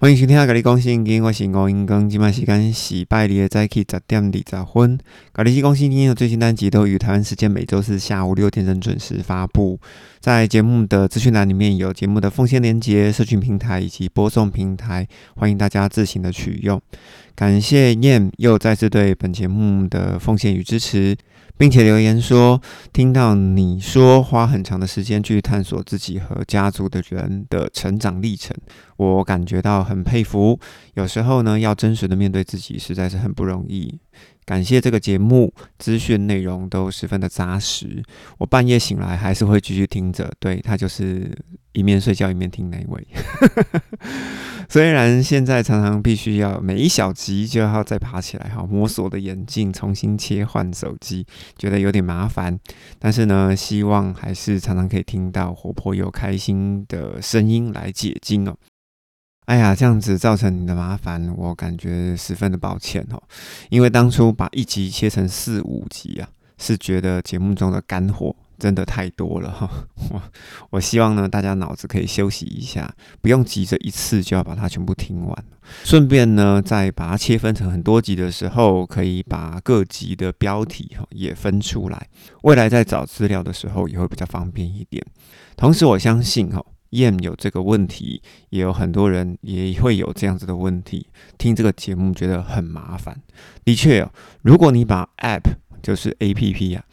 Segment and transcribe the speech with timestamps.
[0.00, 2.08] 欢迎收听《甲你讲圣经》，我是吴英庚。
[2.08, 4.98] 今麦时间是拜日的早起十点二十分。
[5.34, 9.78] 甲你讲圣经的最新单集都于台湾时间每周四下午六点整准时发布。
[10.18, 16.80] 在节目的资讯栏里面有节目的奉献链接、社群平台以及播送平台，欢迎大家自行的取用。
[17.34, 21.14] 感谢燕又再次对本节目的奉献与支持。
[21.60, 22.58] 并且留言说，
[22.90, 28.56] 听到你说花很长的时间去探索自己和家族的人的成长历程，
[28.96, 30.58] 我感觉到很佩服。
[30.94, 33.98] 有时候呢，要真实的面对自己，实在是很不容易。
[34.50, 38.02] 感谢这个节目，资讯内容都十分的扎实。
[38.36, 41.30] 我半夜醒来还是会继续听着，对他就是
[41.70, 43.06] 一面睡觉一面听那位。
[44.68, 51.24] 虽然现在常常必须要每一小集就要再爬起来哈，摸索的眼镜重新切换手机，
[51.56, 52.58] 觉得有点麻烦。
[52.98, 58.56] 但是呢，希望还是常常可以听到活泼又开心的声音来解禁哦。
[59.50, 63.20] 哎呀，这样子造成你的麻烦，我感觉十分的抱歉哦。
[63.68, 69.68] 因为当初把一集切成四五集啊，是觉得节目中的干货真的太多了哈。
[70.12, 70.22] 我
[70.70, 75.44] 我希望呢，大家脑子可以休息一下，不用急着一次就要把它全部听完。
[75.82, 82.06] 顺便呢，在把它切分成很多集的时候，可以把各集的标题哈也分出来，
[82.42, 85.04] 未来在找资料的时候也会比较方便一点。
[85.56, 86.64] 同时，我相信哈。
[86.90, 91.06] 验有这个问题，也有很多人也会有这样子的问题。
[91.38, 93.20] 听这个节目觉得很麻烦。
[93.64, 96.84] 的确哦，如果你把 App 就是 A P P 啊，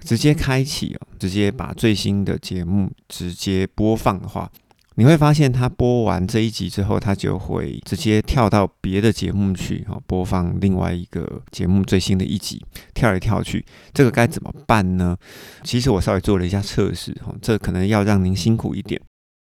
[0.00, 4.50] 直接开启哦，直接把最新的节目直接播放的话，
[4.96, 15.16] 你会发现它播完这一集之后，它就会直接跳到别的节目去哦，播放另外一个节目最新的一集，跳来跳去，这个该怎么办呢？
[15.62, 19.00] 其实我稍微做了一下测试哦，这可能要让您辛苦一点。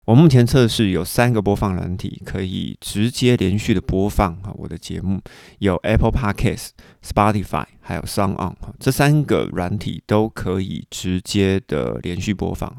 [0.07, 5.21] 我目前测试有三个播放软体，可以直接连续的播放哈我的节目，
[5.59, 6.69] 有 Apple Podcast、
[7.05, 12.73] Spotify 还有 Sound On 哈，这三个软体都可以直接的连续播放。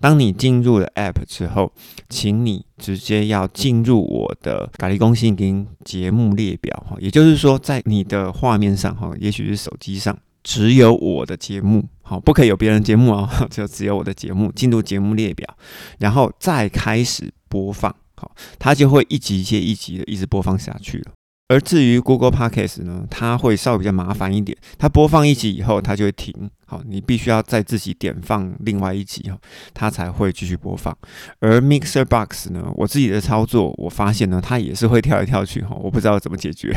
[0.00, 1.70] 当你进入了 App 之后，
[2.08, 10.18] 请你直接要进入我的咖喱公信跟节目列表哈，也就是说在你的画面上哈，也许是手机上。
[10.42, 15.56] 只有我的节目，好，不可以有别人节目哦， 就只有我的节目进入节目列表，
[15.98, 21.12] 然后再开始播放，好，它就会一集接一集的一直播放下去了。
[21.48, 26.50] 而至于 Google Podcast 呢，它会稍微比较麻烦一点，它播放一集以后，它就会停。
[26.72, 29.36] 好，你必须要再自己点放另外一集哈，
[29.74, 30.96] 它才会继续播放。
[31.38, 36.74] 而 Mixer Box 呢，我自己的操作，我发现呢，它也是会跳来跳去哈，我不知道怎么解决。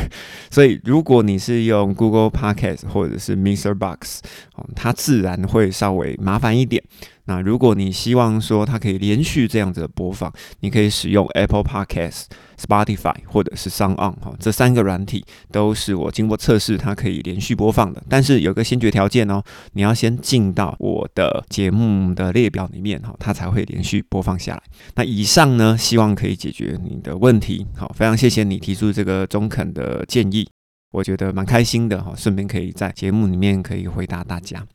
[0.52, 4.20] 所以如果你是用 Google Podcast 或者是 Mixer Box，
[4.56, 6.84] 哦，它自然会稍微麻烦一点。
[7.28, 12.26] 那如果你希望说它可以连续这样子的播放，你可以使用 Apple Podcast、
[12.56, 18.04] Spotify 或者是 Sound On 哈，这三个软体都是我经过测试，它可以连续播放的。
[18.08, 19.42] 但是有个先决条件哦，
[19.74, 24.64] 你要先进到我的节目的列表里面哈，它才会连续播放下来。
[24.96, 27.66] 那以上呢，希望可以解决你的问题。
[27.76, 30.48] 好，非常谢谢你提出这个中肯的建议，
[30.92, 34.66] 我觉得蛮开心的哈，顺便可以在节目里面可以回答大家。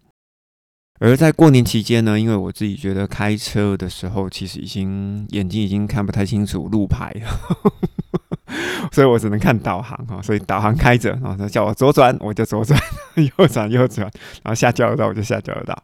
[1.00, 7.10] 而在过年期间呢，因为我自己觉得开车的时候，其实已经眼睛已经看不太清楚路牌，
[8.92, 10.20] 所以我只能看导航哈。
[10.22, 12.78] 所以导航开着，然后他叫我左转，我就左转；
[13.38, 14.10] 右转右转，
[14.42, 15.82] 然后下交流道我就下交流道。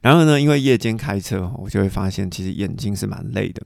[0.00, 3.62] 然后呢，因为夜间开车，我就会发现其实眼睛是蛮累的。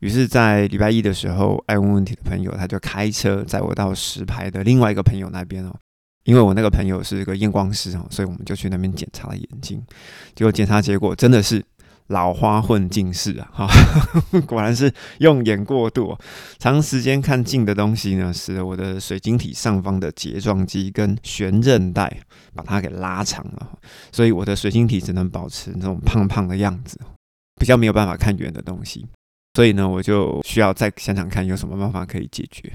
[0.00, 5.74] 于是，在礼拜一的时候，爱问问题的朋友他就开车载我到石牌的另外一个朋友那边哦。
[6.24, 9.80] 因为我那个朋友是一个验光师哦，所以我们就去那边检查了眼睛。
[10.34, 11.64] 结果检查结果真的是
[12.08, 13.50] 老花混近视啊！
[13.52, 13.68] 哈，
[14.46, 16.16] 果然是用眼过度，
[16.58, 22.20] 长时间看近的东西呢，使得我的水晶体上方的睫状肌跟悬韧带
[22.54, 23.78] 把它给拉长了，
[24.12, 27.00] 所以我的水晶体只能保持那种胖胖的样子，
[27.58, 29.06] 比较没有办法看远的东西。
[29.56, 32.70] 所以呢，我就需要再想想看有什么办法可以解决。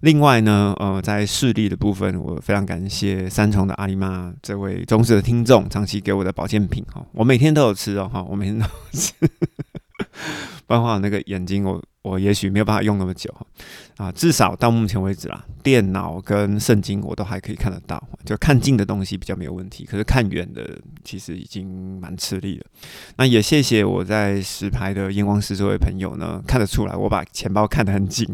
[0.00, 9.12] 另外呢，呃，在视力的部分，我非常感谢三重的阿里妈这位忠实的听众，长期给我的保健品哦，我每天都有吃哦哈，我每天都有吃。
[10.66, 13.34] 包括那个眼睛，我我也许没有办法用那么久
[13.96, 22.66] 啊，至少到目前为止啦，电脑跟圣经我都还可以看得到，就看近的东西比较没有问题，可是看远的其实已经蛮吃力了。
[23.16, 28.28] 那也谢谢我在实牌的验光师这位朋友呢，看得出来我把钱包看得很紧，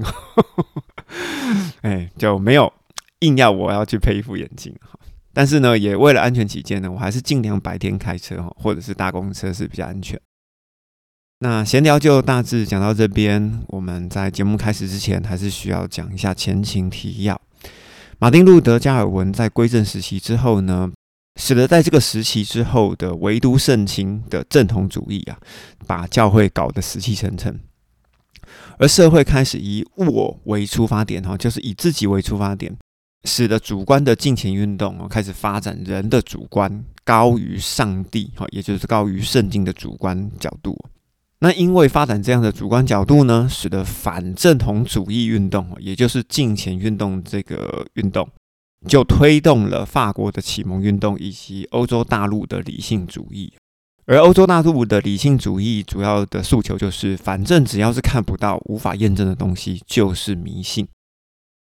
[1.83, 2.73] 哎，就没有
[3.21, 4.99] 硬要我要去配一副眼镜哈。
[5.33, 10.21] 但是呢，也为了安全起见呢，我还是尽量白天开车哈，或者是搭公车是比较安全。
[11.43, 13.63] 那闲聊就大致讲到这边。
[13.69, 17.41] 我们在节目开始之前，还是需要讲一下前情提要。
[18.19, 20.93] 马丁路德加尔文在归正时期之后呢，
[21.41, 25.39] 使得在这个时期之后的唯独圣经的正统主义啊，
[25.87, 27.59] 把教会搞得死气沉沉，
[28.79, 32.77] 而社会开始以我为出发点哈，就是以自己为出发点，
[33.25, 40.79] 使得主观的金钱运动哦开始发展人的主观高于上帝哈，也就是高于圣经的主观角度。
[41.43, 48.29] 那因为发展这样的主观角度呢，使得反正统主义运动，也就是金钱运动这个运动，
[48.87, 53.53] 就推动了法国的启蒙运动以及欧洲大陆的理性主义。
[54.05, 60.87] 而欧洲大陆的理性主义主要的诉求就是，反正只要是看不到、无法验证的东西，就是迷信。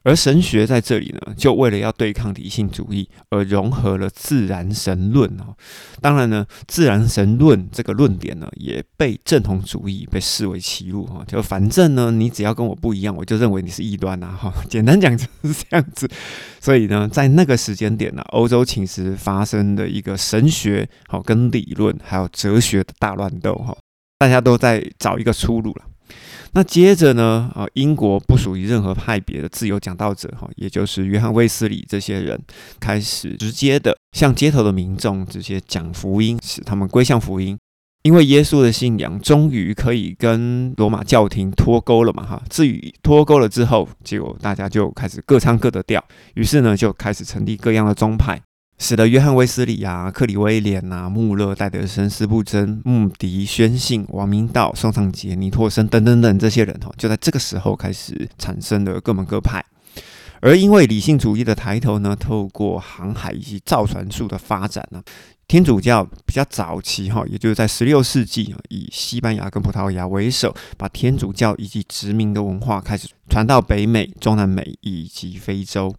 [0.05, 5.55] 而神学在这里呢，就为了要对抗理性主义，而融合了自然神论哦。
[5.99, 11.23] 当然呢，自然神论这个论点呢，也被正统主义被视为歧路哈。
[11.27, 14.53] 就反正呢，你只要跟我不一样，我就认为你是异端呐哈。
[14.69, 16.07] 简单讲就是这样子。
[16.61, 23.75] 所以呢，在那个时间点呢，欧洲其实发生的一个神学好跟理论还有哲学的大乱斗哈，
[24.19, 25.81] 大家都在找一个出路了。
[26.55, 27.51] 那接着呢？
[27.53, 32.41] 啊，英国不属于任何派别的自由讲道者，哈，也就是约翰卫斯理这些人，
[32.79, 37.57] 开始直接的向街头的民众直接讲福音，使他们归向福音。
[38.03, 42.41] 因为耶稣的信仰终于可以跟罗马教廷脱钩了嘛，哈。
[42.49, 46.01] 至于脱钩了之后，结果大家就开始各唱各的调，
[46.35, 48.41] 于是呢，就开始成立各样的宗派。
[48.77, 59.63] 使得约翰威斯理啊、克里威廉啊、穆勒、戴德森、斯布珍、穆迪、宣信、王明道、宋尚杰、尼托森等等等这些人哈，就在这个时候开始产生了各门各派。
[60.41, 65.01] 而因为理性主义的抬头呢，透过航海以及造船术的发展呢。
[65.47, 75.93] 天主教比较早期哈，也就是在十六世纪，以西班牙跟葡萄牙为首，把天主教以及殖民的文化开始传到北美、中南美以及非洲。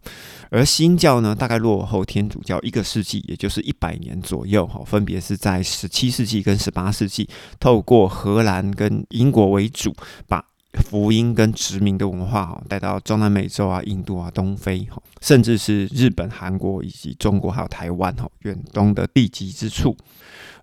[0.49, 9.95] 而新教呢，大概落后天主教一个世纪，也就是一百年左右哈，分别是在十七世纪跟十八世纪，透过荷兰跟英国为主，
[10.27, 10.43] 把。
[10.85, 19.95] 福音跟殖民的文化哈带到中南美洲啊、印度啊、东非哈，甚至是日本、韩国以及中国还有台湾哈，远东的地极之处。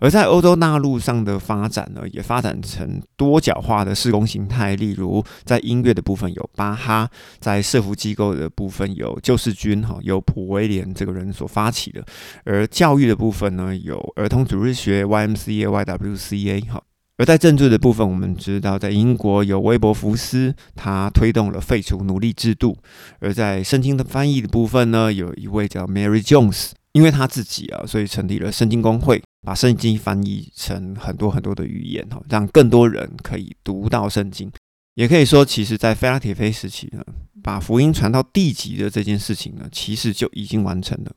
[0.01, 4.75] 而在欧洲大陆上的发展呢，也发展成多角化的施工形态。
[4.75, 7.09] 例如，在音乐的部分有巴哈，
[7.39, 12.05] 在社福机构的部分有救世军哈，由普威廉这个人所发起的。
[12.45, 16.83] 而教育的部分呢，有儿童主日学 YMCA、YWCA 哈。
[17.17, 22.77] 而在政治的部分，我们知道，在英国有威伯福斯，他推动了废除奴隶制度；
[23.21, 34.51] 而在圣经的翻译的部分呢，有一位叫 Mary Jones，因为他自己啊，所以成立了圣经公会，把圣经翻译成很多很多的语言哈，让更多人可以读到圣经。
[34.95, 37.05] 也可以说，其实，在菲拉铁菲时期呢，
[37.43, 41.13] 把福音传到地极的这件事情呢，其实就已经完成了。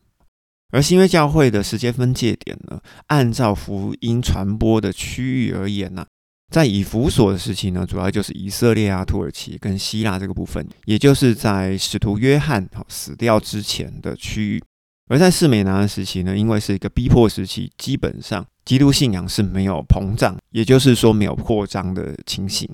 [0.70, 6.06] 而新约教会的时间分界点呢，按照福音传播的区域而言呢，
[6.52, 14.60] 在以弗所的时期呢，主要就是以色列啊、土耳其跟希腊这个部分，也就是在使徒约翰死掉之前的区域；
[15.08, 22.68] 而在士美拿的时期呢，因为是一个逼迫时期，基本上基督信仰是没有膨胀，也就是说没有扩张的情形。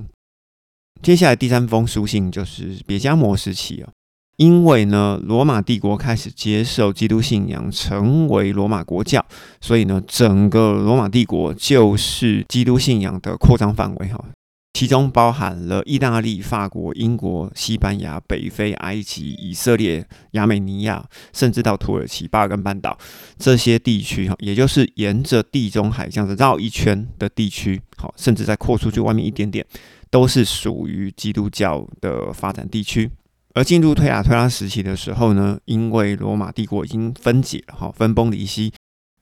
[1.01, 3.93] 接下来第三封书信就是别加摩时期啊。
[4.37, 9.25] 因为呢，罗马帝国开始接受基督信仰，成为罗马国教，
[9.61, 14.25] 所以呢，整个罗马帝国就是基督信仰的扩张范围哈，
[14.73, 22.99] 其中包含了意大利、法国、英国、西班牙、北非、埃及、以色列、亚美尼亚，甚至到土耳其、巴尔干半岛
[23.39, 29.65] 这些地区哈，也就是沿着地中海这样子绕一圈的地区，好，甚至再扩出去外面一点点，
[30.11, 33.09] 都是属于基督教的发展地区。
[33.55, 38.73] 而进入推亚推拉时期的时候呢，因为罗马帝国已经分解了哈，分崩离析，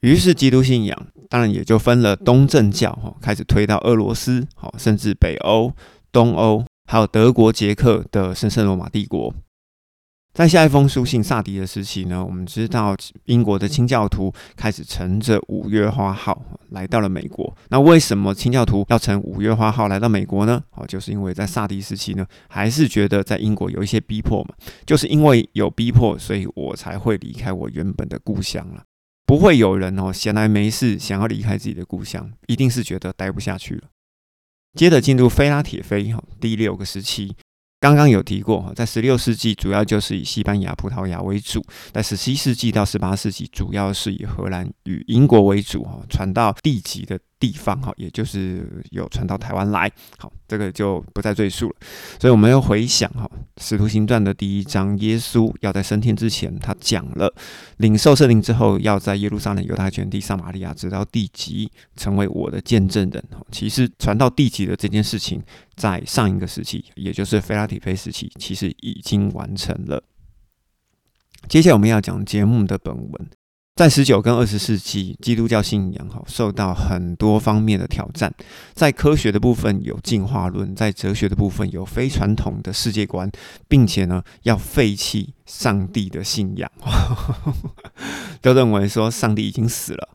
[0.01, 5.73] 于是基督信仰当然也就分了东正教哈，开始推到俄罗斯好，甚至北欧、
[6.11, 9.35] 东欧，还有德国、捷克的神圣罗马帝国。
[10.33, 12.97] 在下一封书信萨迪的时期呢，我们知道
[13.27, 17.55] 英国的清教徒开始乘着五月花号来到了美国。
[17.69, 20.62] 那为什么清教徒要乘五月花号来到美国呢？
[20.71, 24.55] 哦，就是因为在萨迪时期呢，还是觉得在英国有一些逼迫嘛。
[24.87, 28.83] 就是因为有逼迫，所以我才会离开我原本的故乡了。
[29.27, 33.83] 不会有人哦闲来没事想要离开自己的故乡，一定是觉得待不下去了。
[34.73, 37.37] 接着进入菲拉铁菲哈第六个时期。
[37.83, 41.61] 刚刚有提过哈，在十六世纪主要就是以西班牙、葡萄牙为主；
[41.91, 49.90] 在十七世纪到十八世纪，主要是以荷兰与英国为主，哈，传到地级的地方哈，也就是有传到台湾来。
[50.16, 51.76] 好，这个就不再赘述了。
[52.20, 53.28] 所以我们要回想哈，
[53.61, 57.34] 《使徒行传》的第一章，耶稣要在升天之前，他讲了
[57.78, 63.25] 领受圣灵之后，要在耶路撒冷、犹太全地、撒玛利亚，直到地极，成为我的见证人。
[63.50, 65.42] 其实传到地极的这件事情，
[65.75, 70.00] 在上一个时期，也就是菲拉提菲时期，其实已经完成了。
[71.49, 73.41] 接下来我们要讲节目的本文。
[73.75, 78.33] 在十九跟二十世纪，基督教信仰哈受到很多方面的挑战。
[78.75, 83.31] 在科学的部分有进化论，在哲学的部分有非传统的世界观，
[83.69, 86.71] 并且呢要废弃上帝的信仰，
[88.43, 90.11] 都认为说上帝已经死了。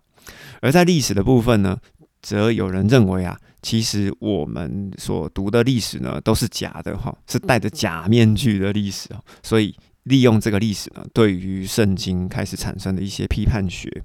[0.61, 1.79] 而在历史的部分呢，
[2.21, 9.09] 则有人认为啊，其实我们所读的历史呢都是假的哈，是戴着假面具的历史
[9.41, 9.75] 所以。
[10.07, 14.03] 利用这个历史呢，对于圣经开始产生的一些批判学。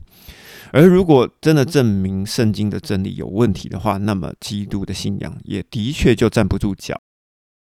[0.73, 6.99] 而如果真的证明圣经的真理有问题的话，那么基督的信仰也的确就站不住脚。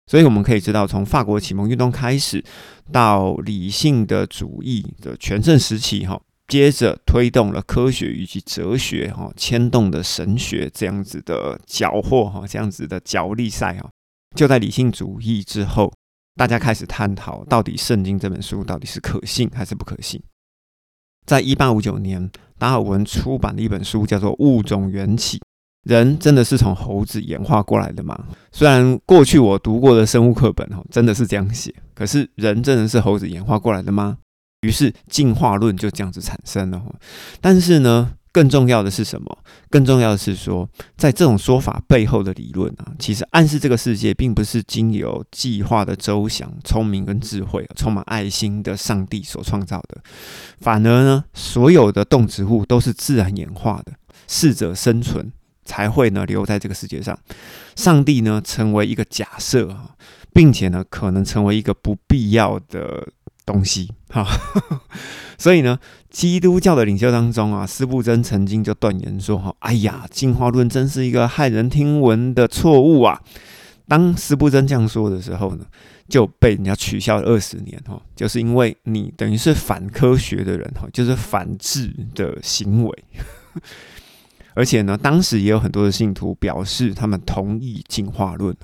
[0.07, 2.43] 所以我们可以知道，从法国启蒙运动开始，
[2.91, 13.89] 到理性的主义的全盛时期，哈，接着推动了科学以及哲学，哈，牵动的神学这样子的缴获，哈，这样子的角力赛，哈，
[14.35, 15.93] 就在理性主义之后。
[16.39, 20.21] 大家开始探讨，到底《圣经》这本书到底是可信还是不可信？
[21.25, 25.37] 在一八五九年，达尔文出版了一本书叫做《物种缘起》，
[25.83, 28.17] 人真的是从猴子演化过来的吗？
[28.53, 34.19] 虽然过去我读过的生物课本哦，真的是这样写，可是人真的是猴子演化过来的吗？
[34.61, 36.81] 于是进化论就这样子产生了。
[37.41, 38.13] 但是呢？
[38.31, 39.37] 更重要的是什么？
[39.69, 50.01] 更重要的是说，在这种说法背后的理论啊，其实暗示这个世界并不是经由计划的周详、聪明跟智慧、充满爱心的上帝所创造的，
[50.59, 53.93] 反而呢，所有的动植物都是自然演化的，
[54.27, 55.31] 适者生存
[55.65, 57.17] 才会呢留在这个世界上。
[57.75, 59.95] 上帝呢，成为一个假设啊，
[60.33, 63.07] 并且呢，可能成为一个不必要的。
[63.51, 64.23] 东西哈，
[65.35, 65.79] 所以呢，
[66.11, 73.19] 基督教的领袖当中啊，斯布真曾经就断言说：“哈，哎呀，进化论真是一个骇人听闻的错误啊！”
[73.89, 75.65] 当斯布真这样说的时候呢，
[76.07, 83.03] 就被人家取笑了二十年哈，就是因为你等于是反科学的人哈，就是反智的行为。
[84.53, 88.55] 而且呢，当时也有很多的信徒表示他们同意进化论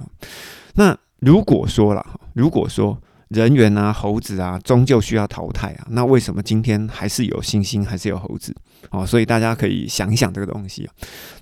[0.75, 3.01] 那如果说了，如果说。
[3.29, 5.87] 人猿啊，猴子啊，终究需要淘汰啊。
[5.89, 8.55] 那为什么今天还是有猩猩，还是有猴子？
[8.91, 10.93] 哦，所以大家可以想一想这个东西啊。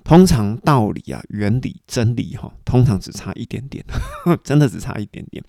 [0.03, 3.83] 通常道理啊、原理、真理哈，通常只差一点点，
[4.43, 5.43] 真的只差一点点。